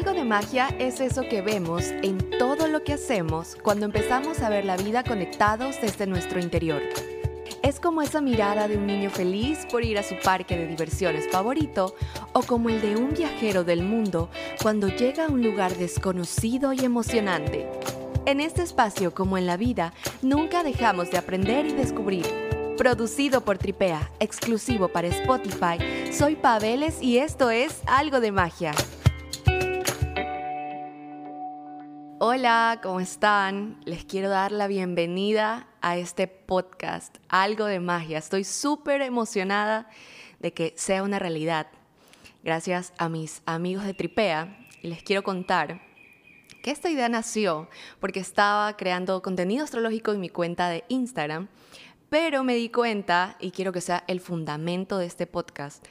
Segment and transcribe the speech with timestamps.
[0.00, 4.48] Algo de magia es eso que vemos en todo lo que hacemos cuando empezamos a
[4.48, 6.80] ver la vida conectados desde nuestro interior.
[7.62, 11.28] Es como esa mirada de un niño feliz por ir a su parque de diversiones
[11.28, 11.94] favorito
[12.32, 14.30] o como el de un viajero del mundo
[14.62, 17.68] cuando llega a un lugar desconocido y emocionante.
[18.24, 19.92] En este espacio, como en la vida,
[20.22, 22.24] nunca dejamos de aprender y descubrir.
[22.78, 25.76] Producido por Tripea, exclusivo para Spotify,
[26.10, 28.72] soy Paveles y esto es Algo de Magia.
[32.22, 33.80] Hola, ¿cómo están?
[33.86, 38.18] Les quiero dar la bienvenida a este podcast, Algo de Magia.
[38.18, 39.88] Estoy súper emocionada
[40.38, 41.68] de que sea una realidad.
[42.44, 45.80] Gracias a mis amigos de Tripea, les quiero contar
[46.62, 47.70] que esta idea nació
[48.00, 51.48] porque estaba creando contenido astrológico en mi cuenta de Instagram,
[52.10, 55.82] pero me di cuenta, y quiero que sea el fundamento de este podcast,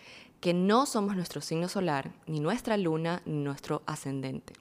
[0.41, 4.53] que no somos nuestro signo solar, ni nuestra luna, ni nuestro ascendente.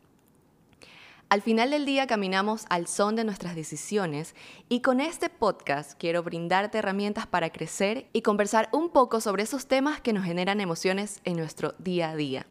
[1.30, 4.34] Al final del día caminamos al son de nuestras decisiones
[4.70, 9.66] y con este podcast quiero brindarte herramientas para crecer y conversar un poco sobre esos
[9.66, 12.46] temas que nos generan emociones en nuestro día a día.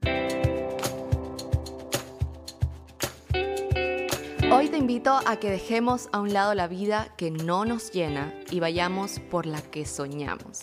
[4.51, 8.31] Hoy te invito a que dejemos a un lado la vida que no nos llena
[8.51, 10.61] y vayamos por la que soñamos.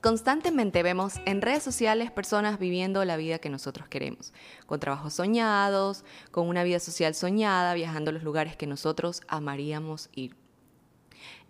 [0.00, 4.32] Constantemente vemos en redes sociales personas viviendo la vida que nosotros queremos,
[4.66, 10.08] con trabajos soñados, con una vida social soñada, viajando a los lugares que nosotros amaríamos
[10.14, 10.36] ir.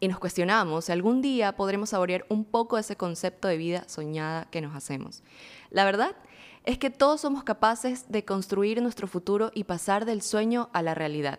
[0.01, 4.47] Y nos cuestionamos si algún día podremos saborear un poco ese concepto de vida soñada
[4.51, 5.23] que nos hacemos.
[5.69, 6.17] La verdad
[6.65, 10.95] es que todos somos capaces de construir nuestro futuro y pasar del sueño a la
[10.95, 11.39] realidad.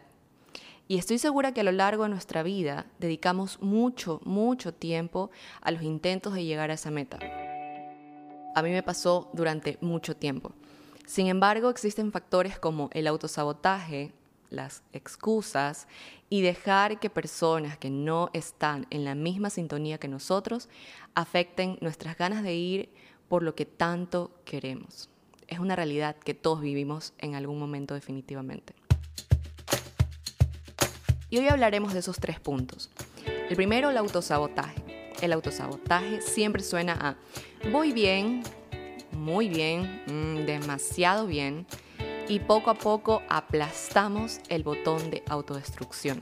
[0.92, 5.30] Y estoy segura que a lo largo de nuestra vida dedicamos mucho, mucho tiempo
[5.62, 7.20] a los intentos de llegar a esa meta.
[8.56, 10.52] A mí me pasó durante mucho tiempo.
[11.06, 14.14] Sin embargo, existen factores como el autosabotaje,
[14.50, 15.88] las excusas
[16.28, 20.70] y dejar que personas que no están en la misma sintonía que nosotros
[21.14, 22.90] afecten nuestras ganas de ir
[23.28, 25.12] por lo que tanto queremos.
[25.46, 28.79] Es una realidad que todos vivimos en algún momento definitivamente.
[31.32, 32.90] Y hoy hablaremos de esos tres puntos.
[33.50, 34.82] El primero, el autosabotaje.
[35.22, 38.42] El autosabotaje siempre suena a voy bien,
[39.12, 41.68] muy bien, mm, demasiado bien,
[42.28, 46.22] y poco a poco aplastamos el botón de autodestrucción.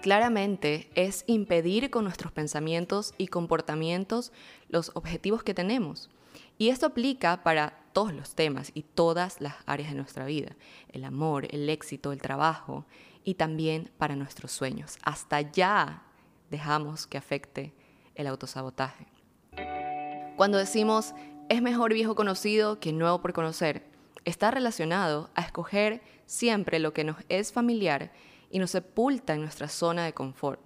[0.00, 4.30] Claramente es impedir con nuestros pensamientos y comportamientos
[4.68, 6.08] los objetivos que tenemos.
[6.58, 10.54] Y esto aplica para todos los temas y todas las áreas de nuestra vida.
[10.92, 12.84] El amor, el éxito, el trabajo
[13.26, 14.96] y también para nuestros sueños.
[15.02, 16.04] Hasta ya
[16.48, 17.74] dejamos que afecte
[18.14, 19.08] el autosabotaje.
[20.36, 21.12] Cuando decimos
[21.48, 23.84] es mejor viejo conocido que nuevo por conocer,
[24.24, 28.12] está relacionado a escoger siempre lo que nos es familiar
[28.48, 30.60] y nos sepulta en nuestra zona de confort.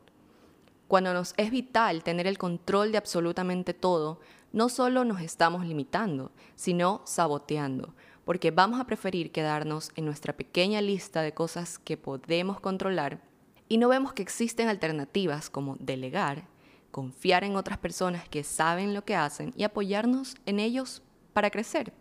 [0.87, 4.21] Cuando nos es vital tener el control de absolutamente todo,
[4.53, 7.95] no solo nos estamos limitando, sino saboteando,
[8.31, 13.21] porque vamos a preferir quedarnos en nuestra pequeña lista de cosas que podemos controlar
[13.69, 16.45] y no vemos que existen alternativas como delegar,
[16.93, 21.03] confiar en otras personas que saben lo que hacen y apoyarnos en ellos
[21.33, 21.93] para crecer.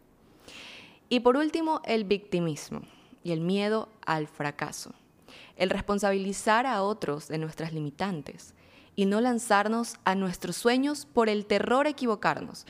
[1.09, 2.81] Y por último, el victimismo
[3.23, 4.93] y el miedo al fracaso.
[5.55, 8.53] El responsabilizar a otros de nuestras limitantes
[8.95, 12.67] y no lanzarnos a nuestros sueños por el terror a equivocarnos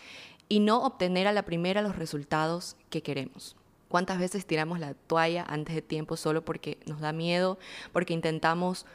[0.50, 3.56] y no obtener a la primera los resultados que queremos.
[3.88, 7.60] ¿Cuántas veces tiramos la toalla antes de tiempo solo porque nos da miedo,
[7.94, 8.86] porque intentamos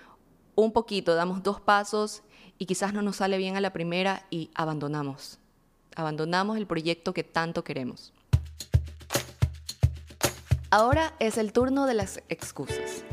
[0.56, 2.22] un poquito, damos dos pasos
[2.58, 5.38] y quizás no nos sale bien a la primera y abandonamos?
[5.96, 8.12] Abandonamos el proyecto que tanto queremos.
[10.70, 13.04] Ahora es el turno de las excusas.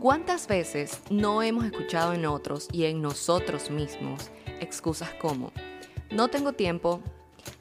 [0.00, 4.30] ¿Cuántas veces no hemos escuchado en otros y en nosotros mismos
[4.60, 5.52] excusas como,
[6.10, 7.00] no tengo tiempo,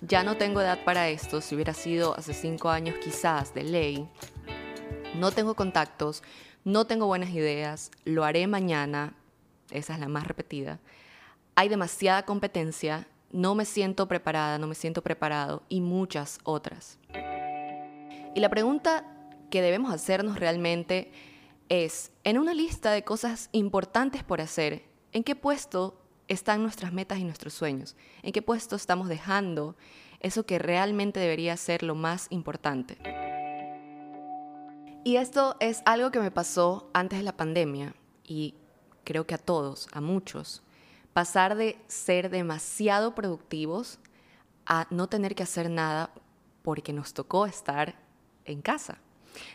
[0.01, 4.09] ya no tengo edad para esto, si hubiera sido hace cinco años quizás de ley.
[5.15, 6.23] No tengo contactos,
[6.63, 9.13] no tengo buenas ideas, lo haré mañana,
[9.71, 10.79] esa es la más repetida.
[11.55, 16.97] Hay demasiada competencia, no me siento preparada, no me siento preparado y muchas otras.
[18.33, 19.05] Y la pregunta
[19.49, 21.11] que debemos hacernos realmente
[21.69, 24.83] es, en una lista de cosas importantes por hacer,
[25.13, 27.95] ¿en qué puesto están nuestras metas y nuestros sueños?
[28.23, 29.75] ¿En qué puesto estamos dejando
[30.19, 32.97] eso que realmente debería ser lo más importante?
[35.03, 37.93] Y esto es algo que me pasó antes de la pandemia
[38.23, 38.55] y
[39.03, 40.63] creo que a todos, a muchos,
[41.13, 43.99] pasar de ser demasiado productivos
[44.65, 46.09] a no tener que hacer nada
[46.63, 47.95] porque nos tocó estar
[48.45, 48.97] en casa.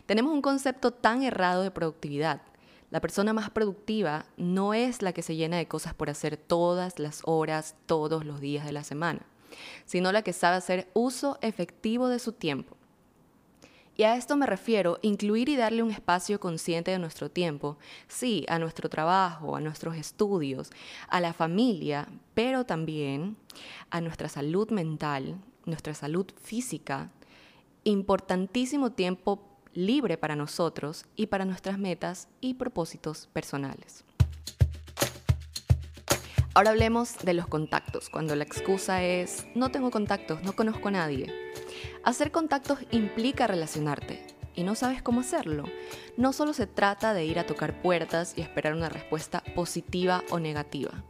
[0.07, 2.43] Tenemos un concepto tan errado de productividad.
[2.91, 6.99] La persona más productiva no es la que se llena de cosas por hacer todas
[6.99, 9.21] las horas, todos los días de la semana,
[9.85, 12.77] sino la que sabe hacer uso efectivo de su tiempo.
[13.97, 17.77] Y a esto me refiero, incluir y darle un espacio consciente de nuestro tiempo,
[18.09, 20.71] sí, a nuestro trabajo, a nuestros estudios,
[21.09, 23.37] a la familia, pero también
[23.91, 25.37] a nuestra salud mental,
[25.67, 27.11] nuestra salud física,
[27.85, 34.05] importantísimo tiempo libre para nosotros y para nuestras metas y propósitos personales.
[36.53, 40.93] Ahora hablemos de los contactos, cuando la excusa es no tengo contactos, no conozco a
[40.93, 41.33] nadie.
[42.03, 45.65] Hacer contactos implica relacionarte y no sabes cómo hacerlo.
[46.17, 50.41] No solo se trata de ir a tocar puertas y esperar una respuesta positiva o
[50.41, 51.05] negativa.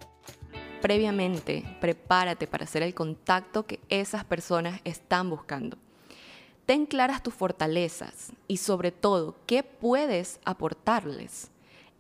[0.82, 5.78] Previamente, prepárate para hacer el contacto que esas personas están buscando.
[6.70, 11.50] Ten claras tus fortalezas y sobre todo qué puedes aportarles.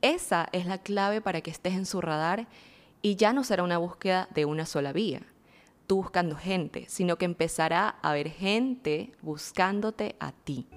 [0.00, 2.46] Esa es la clave para que estés en su radar
[3.02, 5.22] y ya no será una búsqueda de una sola vía
[5.88, 10.68] tú buscando gente, sino que empezará a haber gente buscándote a ti.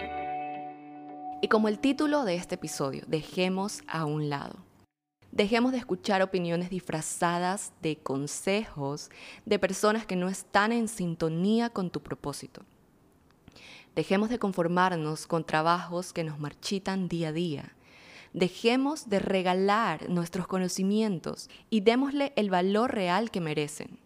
[1.44, 4.56] Y como el título de este episodio, dejemos a un lado.
[5.32, 9.12] Dejemos de escuchar opiniones disfrazadas de consejos
[9.46, 12.66] de personas que no están en sintonía con tu propósito.
[13.96, 17.76] Dejemos de conformarnos con trabajos que nos marchitan día a día.
[18.34, 24.00] Dejemos de regalar nuestros conocimientos y démosle el valor real que merecen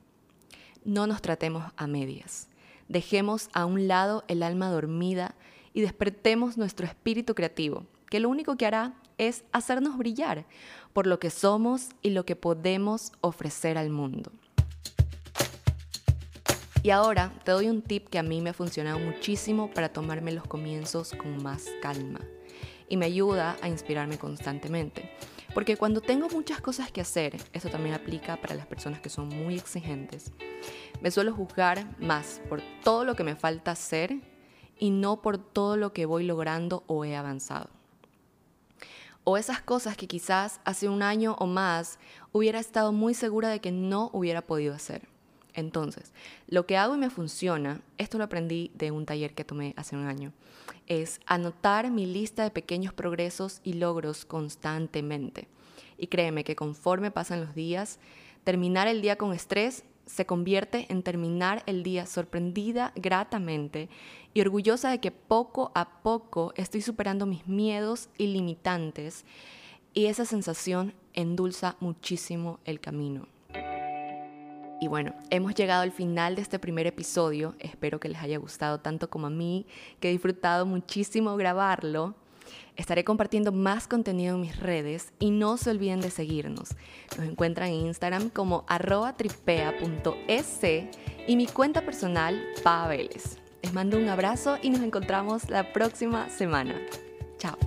[0.87, 2.47] no nos tratemos a medias.
[2.87, 5.35] Dejemos a un lado el alma dormida
[5.73, 10.45] y despertemos nuestro espíritu creativo, que lo único que hará es hacernos brillar
[10.93, 14.31] por lo que somos y lo que podemos ofrecer al mundo.
[16.87, 20.31] Y ahora te doy un tip que a mí me ha funcionado muchísimo para tomarme
[20.31, 22.21] los comienzos con más calma
[22.87, 25.11] y me ayuda a inspirarme constantemente.
[25.53, 29.27] Porque cuando tengo muchas cosas que hacer, eso también aplica para las personas que son
[29.27, 30.31] muy exigentes,
[31.01, 34.21] me suelo juzgar más por todo lo que me falta hacer
[34.79, 37.69] y no por todo lo que voy logrando o he avanzado.
[39.25, 41.99] O esas cosas que quizás hace un año o más
[42.31, 45.16] hubiera estado muy segura de que no hubiera podido hacer.
[45.57, 46.13] Entonces,
[46.47, 49.95] lo que hago y me funciona, esto lo aprendí de un taller que tomé hace
[49.95, 50.31] un año,
[50.85, 55.47] es anotar mi lista de pequeños progresos y logros constantemente.
[55.97, 57.97] Y créeme que conforme pasan los días,
[58.43, 63.89] terminar el día con estrés se convierte en terminar el día sorprendida gratamente
[64.35, 69.25] y orgullosa de que poco a poco estoy superando mis miedos y limitantes
[69.95, 73.27] y esa sensación endulza muchísimo el camino.
[74.79, 77.55] Y bueno, hemos llegado al final de este primer episodio.
[77.59, 79.65] Espero que les haya gustado tanto como a mí,
[79.99, 82.15] que he disfrutado muchísimo grabarlo.
[82.75, 86.75] Estaré compartiendo más contenido en mis redes y no se olviden de seguirnos.
[87.17, 90.59] Nos encuentran en Instagram como arroba tripea.es
[91.27, 93.39] y mi cuenta personal, Paveles.
[93.63, 96.79] Les mando un abrazo y nos encontramos la próxima semana.
[97.39, 97.66] Chao.